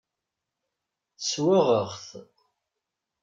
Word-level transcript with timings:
Swaɣeɣ-t. 1.29 2.09